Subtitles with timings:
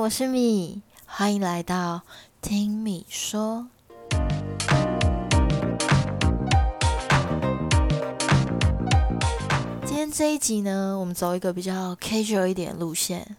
[0.00, 2.00] 我是米，欢迎来到
[2.40, 3.66] 听米说。
[9.84, 13.36] 今天这一集呢，我们走一个比较 casual 一点路线，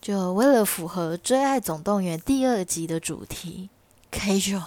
[0.00, 3.68] 就为了符合《追爱总动员》第二集的主题
[4.10, 4.64] ，casual。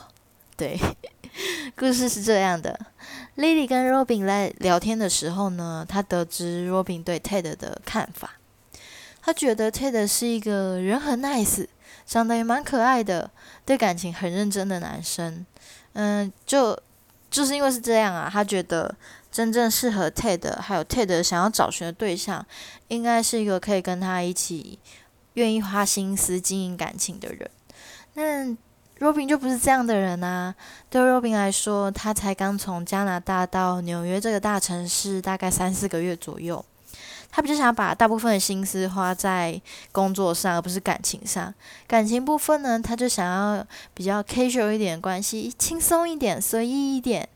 [0.55, 0.79] 对，
[1.75, 2.79] 故事是这样的
[3.38, 8.36] ：Lily 跟 Robin 在聊天的时候呢，她得知 Robin 对 Ted 的看法。
[9.21, 11.67] 他觉得 Ted 是一个人很 nice，
[12.05, 13.30] 长得也蛮可爱的，
[13.66, 15.45] 对感情很认真的男生。
[15.94, 16.77] 嗯，就
[17.30, 18.95] 就是因为是这样啊，他觉得
[19.31, 22.45] 真正适合 Ted，还有 Ted 想要找寻的对象，
[22.88, 24.80] 应该是一个可以跟他一起
[25.33, 27.49] 愿意花心思经营感情的人。
[28.13, 28.45] 那
[28.99, 30.53] Robin 就不是这样的人啊。
[30.89, 36.63] 对 Robin 来说，他才刚从加拿大到纽约这个大城市，大概三四个月左右。
[37.31, 39.59] 他比较想把大部分的心思花在
[39.91, 41.53] 工作上，而不是感情上。
[41.88, 47.28] 感情部分呢，他就想要比较 casual 一点关系，轻松一点，随意一点。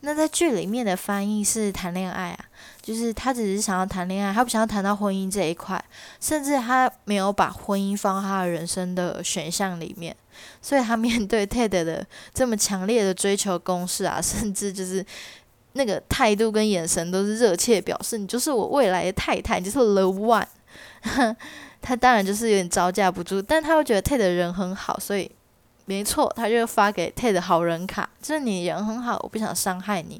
[0.00, 2.44] 那在剧里面的翻译是谈恋爱啊，
[2.82, 5.82] 就是他只是想要谈恋爱，他不想要谈到婚姻这一块，
[6.20, 10.16] 甚至他没有把婚姻放他的人生的选项里面。
[10.60, 15.04] 所以他面对 Ted 的这么强烈的追求攻势啊，甚至就是。
[15.74, 20.46] 那个态度跟眼神都是热切表示，你就是我未来的太太，你就是 the one。
[21.80, 25.30] 他当然就是有点招架不住，但他又觉得 Ted 人很好，所以
[25.84, 30.18] 没错，他就发给 Ted 好人卡，就是你人很好，我不想伤害你，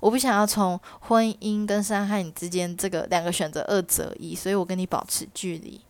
[0.00, 5.80] 我不想要从婚姻跟伤害你之间这个两个选择二择一，所以我跟你保持距离。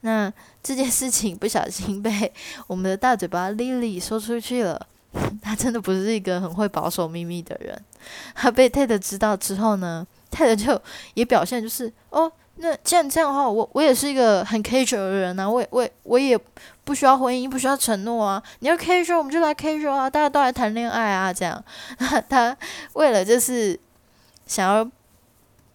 [0.00, 2.32] 那这件事情不小心被
[2.66, 4.86] 我们的大嘴巴 Lily 说出去了。
[5.42, 7.80] 他真的不是一个很会保守秘密的人。
[8.34, 10.80] 他被 Ted 知道之后呢，Ted 就
[11.14, 16.38] 也表现就是哦，那既然这样的话，我我也是一个很 casual 的人啊，我也我也我也
[16.84, 18.42] 不需要婚姻，不需要承诺啊。
[18.60, 21.62] 你要 casual，我们就来 casual 啊，大家都来谈恋爱啊，这样。
[22.28, 22.56] 他
[22.92, 23.78] 为了就是
[24.46, 24.88] 想要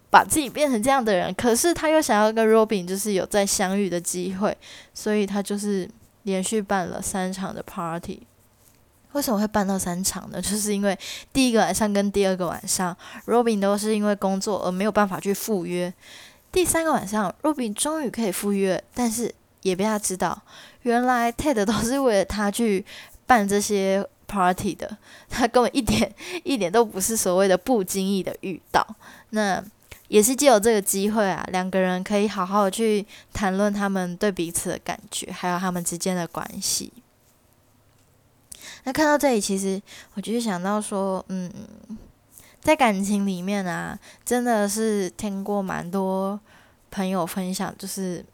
[0.09, 4.55] 把自己变成这样的人，可是他又想要跟 Robin 就是有再相遇的机会，
[4.93, 5.89] 所以他就是
[6.23, 8.27] 连续办了三场的 party。
[9.13, 10.39] 为什么会办到三场呢？
[10.41, 10.97] 就是因为
[11.33, 12.95] 第一个晚上跟第二个晚上
[13.25, 15.93] ，Robin 都是因为工作而没有办法去赴约。
[16.51, 20.41] 第三个晚上，Robin 终于可以赴约，但是也被他知道，
[20.81, 22.85] 原来 Ted 都是为了他去
[23.25, 24.97] 办这些 party 的，
[25.29, 28.85] 他根本一点 一点都不是所谓的不经意的遇到。
[29.29, 29.63] 那
[30.09, 36.91] 也是借有这个机会啊，两个人可以好好的去谈论他们对彼此的感觉，还有他们之间的关系。
[38.83, 39.79] 那看到这里，其实
[40.15, 41.51] 我就是想到说，嗯，
[42.61, 46.39] 在感情里面啊，真的是听过蛮多
[46.89, 48.25] 朋友分享，就是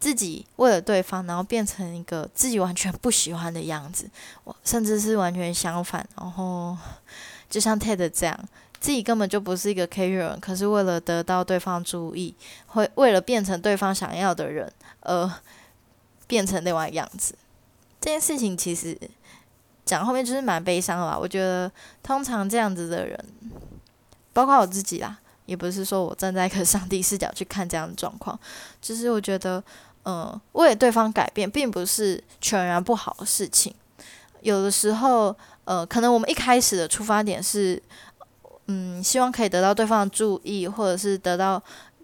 [0.00, 4.10] 自己为了对方，然后变成一个自己完全不喜欢的样子，
[4.64, 6.04] 甚至是完全相反。
[6.16, 6.76] 然后
[7.48, 8.36] 就像 Ted 这样，
[8.80, 12.34] 自己根本就不是一个 K 人，可是为了得到对方注意，
[12.66, 15.30] 会为了变成对方想要的人，而
[16.26, 17.36] 变成另外样子。
[18.00, 18.98] 这件事情其实。
[19.90, 21.18] 讲后面就是蛮悲伤的吧？
[21.18, 21.68] 我觉得
[22.00, 23.18] 通常这样子的人，
[24.32, 28.38] 包括我自己啦，也不是说我站在一个 上帝视角去看这样的状况，
[28.80, 29.60] 就是我觉得，
[30.04, 33.74] 嗯，为对方改变，并不是全然不好的事情。
[34.42, 37.82] 有的时候，呃，可能我们一开始的出发点是，
[38.66, 41.60] 嗯，希望可以得到对方的注意，或者是得到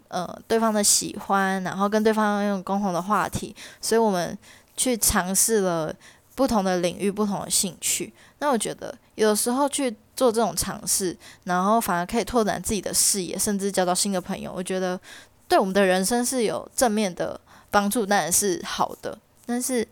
[0.09, 4.37] 呃对方的喜欢，然后跟对方用共同的话题，所以我们
[4.77, 5.95] 去尝试了。
[6.37, 14.53] 不同的领域，不同的兴趣，那我觉得有时候去做这种尝试，然后反而可以拓展自己的视野，甚至交到新的朋友。
[14.55, 15.01] 我觉得
[15.49, 19.19] 对我们的人生是有正面的帮助，当然是好的。
[19.47, 19.89] 但是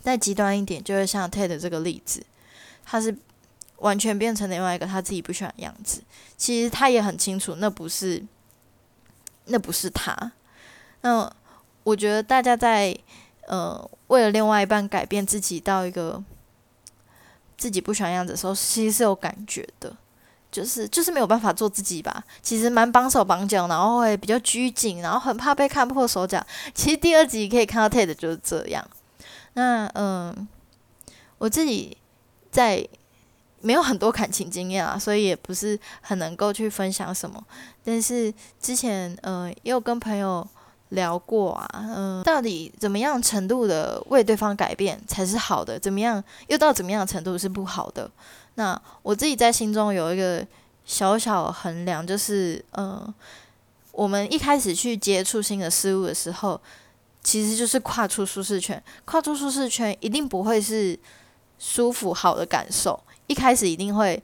[0.00, 2.24] 再极端一点，就会像 Ted 这个例子，
[2.82, 3.14] 他是
[3.80, 6.02] 完全变成另外一个他自己不喜欢的样子。
[6.38, 8.24] 其实他也很清楚，那不是，
[9.44, 10.32] 那不是他。
[11.02, 11.30] 那
[11.82, 12.98] 我觉得大家在。
[13.48, 16.22] 呃，为了另外一半改变自己到一个
[17.56, 19.96] 自己不喜欢样子的时候，其实是有感觉的，
[20.50, 22.24] 就是就是没有办法做自己吧。
[22.42, 26.44] 其实蛮绑手绑脚，然后会比较拘谨，然后很怕被看破手脚。
[26.74, 28.84] 其实第二集可以看到 Ted 就是这样。
[29.54, 30.48] 那嗯，
[31.38, 31.96] 我自己
[32.50, 32.86] 在
[33.60, 37.44] 没有很多感情经验啊，所以也不是很能够去分享什么。
[37.84, 40.46] 但是之前呃，也有跟朋友。
[40.90, 45.78] 聊过啊，嗯，到底怎么样程度的为对方改变才是好的？
[45.78, 48.10] 怎么样又到怎么样程度是不好的？
[48.54, 50.46] 那我自己在心中有一个
[50.84, 53.12] 小小衡量，就是，嗯，
[53.90, 56.60] 我们一开始去接触新的事物的时候，
[57.22, 58.80] 其实就是跨出舒适圈。
[59.04, 60.96] 跨出舒适圈一定不会是
[61.58, 64.22] 舒服好的感受，一开始一定会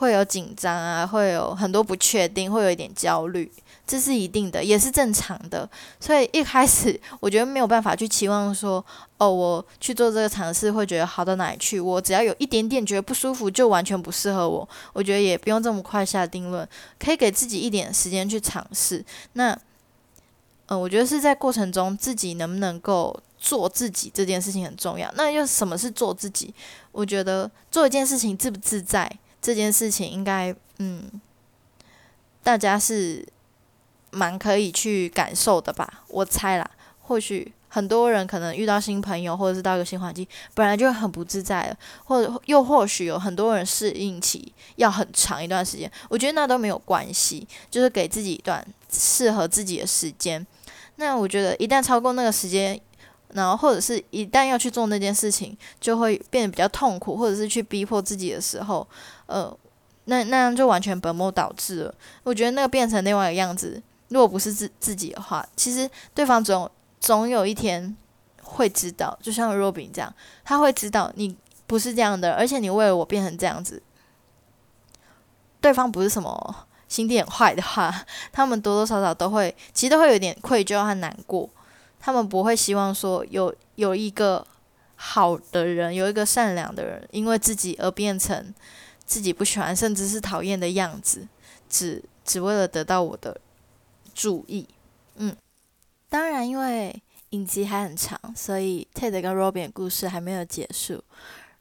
[0.00, 3.52] 会有紧张啊，会有很多不确定，会有一点焦虑。
[3.86, 5.68] 这是一定的，也是正常的。
[6.00, 8.82] 所以一开始我觉得没有办法去期望说，
[9.18, 11.78] 哦，我去做这个尝试会觉得好到哪里去。
[11.78, 14.66] 我只要有一点点觉得不舒服，就完全不适合我。
[14.94, 16.66] 我觉得也不用这么快下定论，
[16.98, 19.04] 可以给自己一点时间去尝试。
[19.34, 19.52] 那，
[20.68, 25.12] 嗯，我觉得是在过程中自己能不能够做自己这件事情很重要。
[25.14, 26.54] 那又什么是做自己？
[26.92, 29.10] 我觉得做一件事情自不自在
[29.42, 31.10] 这件事情，应该嗯，
[32.42, 33.26] 大家是。
[34.12, 36.68] 蛮可以去感受的吧，我猜啦。
[37.00, 45.88] 或许很多人可能遇到新朋友，或者是到一个新环境，本来就很不自在了，或者又或许有很多人适应期要很长一段时间。
[46.08, 50.44] 我觉得那都没有关系，就是给自己一段适合自己的时间。
[50.96, 52.80] 那我觉得一旦超过那个时间，
[53.34, 58.86] 然后或者是一旦要去做那件事情，就会变得比较痛苦，或者是去逼迫自己的时候，
[59.26, 59.56] 呃，
[60.06, 61.94] 那那样就完全本末倒置了。
[62.22, 63.82] 我觉得那个变成另外一个样子。
[64.08, 66.68] 如果不是自自己的话，其实对方总
[66.98, 67.96] 总有一天
[68.42, 70.12] 会知道，就像若饼这样，
[70.44, 71.36] 他会知道你
[71.68, 73.80] 不是这样的，而且你为了我变成这样子，
[75.60, 81.48] 对方不是什么心地很坏的话，他们多多少少都会，其实都会有点愧疚和难过，
[82.00, 84.44] 他们不会希望说有有一个
[84.96, 88.52] 好的人，有一个善良的人，因为自己而变成
[89.04, 91.28] 自己不喜欢甚至是讨厌的样子，
[91.68, 93.40] 只只为了得到我的。
[94.12, 94.66] 注意，
[95.14, 95.34] 嗯，
[96.10, 97.00] 当然，因为
[97.30, 101.02] 影集还很长，所以 Ted 跟 Robin 的故事还没有结束。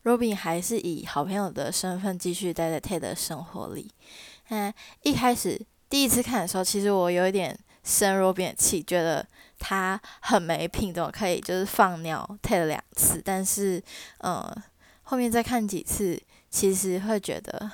[0.04, 3.90] Robin 还是以好朋友的身份继续待在 Ted 的生活里。
[4.50, 7.58] 嗯，一开始第一次看的时候，其实我有一点
[7.90, 9.26] 生 Robin 的气，觉得
[9.58, 12.38] 他很没品，怎么可以就是放尿？
[12.42, 13.20] 退了两次？
[13.26, 13.84] 但是，
[14.20, 14.56] 嗯，
[15.02, 16.22] 后面再看几次，
[16.52, 17.72] 其实会觉得。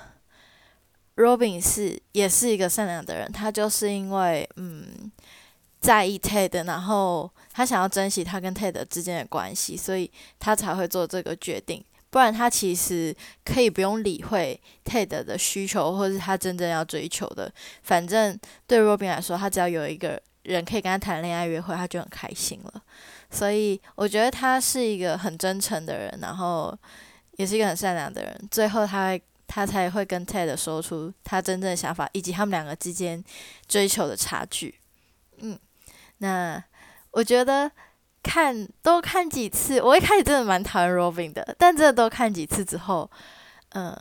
[1.17, 5.11] Robin 是也是一个善良的人，他就是因为嗯
[5.79, 11.83] 在意 Ted，然后他想要珍惜他跟 Ted 之间的关系，所以他才会做这个决定。
[12.15, 13.13] 不然他其实
[13.43, 17.51] 可以不用理会 Ted 的需求，或是他真正要追求的。
[17.83, 22.81] 反正对 Robin 来说，他只要有一个人可以跟他谈恋爱、约会，他就很开心了。
[23.29, 26.73] 所以我觉得他是一个很真诚的人，然后
[27.35, 28.47] 也是一个很善良的人。
[28.49, 29.19] 最后他。
[29.47, 33.23] 他才会跟 Ted 说出他真正的想法，以及他们两个之间
[33.67, 34.73] 追求的差距。
[35.37, 35.57] 嗯，
[36.17, 36.61] 那
[37.11, 37.71] 我觉得
[38.25, 43.09] 看多看几次，我一开始真的蛮讨厌 Robin 的，但真的多看几次之后，
[43.69, 43.95] 嗯，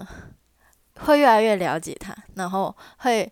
[1.00, 3.30] 会越来越了解他，然后会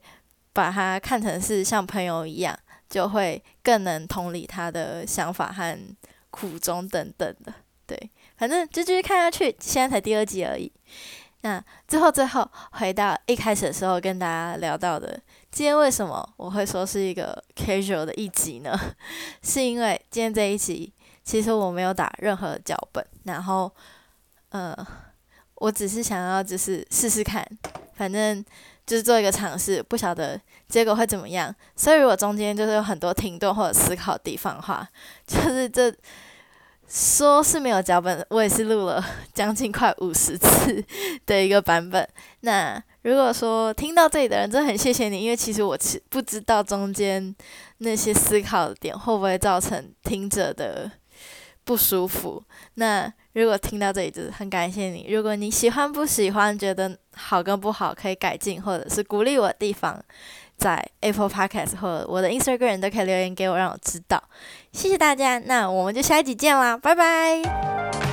[0.52, 2.56] 把他看成是像朋友一样，
[2.90, 5.78] 就会更能同理他的想法和
[6.30, 7.52] 苦衷等等的。
[7.86, 10.70] 对，反正就继续看下去，现在才第二集而已。
[11.42, 18.78] 那最后最后回到一开始的时候跟大家聊到的，今天为什么我会说是一个 casual 的一集呢？
[19.42, 20.92] 是因为今天这一集
[21.24, 23.70] 其实我没有打任何脚本，然后
[24.50, 24.76] 呃，
[25.56, 27.44] 我只是想要就是试试看，
[27.94, 28.44] 反正
[28.86, 31.52] 就是做一个尝试，不晓得结果会怎么样。
[31.74, 34.88] 所以如果中间就是有很多停顿或者思考的地方的话，
[35.26, 35.92] 就是这。
[36.94, 40.84] 说是没有脚本，我也是录了 将近快五十次
[41.24, 42.06] 的一个版本。
[42.40, 47.34] 那如果说听到这里的人，真的很谢谢你，因为其实我其不知道中间
[47.78, 50.90] 那些思考的点会不会造成听者的
[51.64, 52.44] 不舒服。
[52.74, 55.06] 那如果听到这里，就是很感谢你。
[55.10, 60.02] 如果你喜欢不喜欢，觉得好跟不好可以改进，或者是鼓励我的地方。
[60.58, 64.22] 在 Apple Podcast 或者我的 Instagram 都可以留言给我，让我知道。
[64.70, 68.11] 谢谢大家，那我们就下一集见啦，拜拜。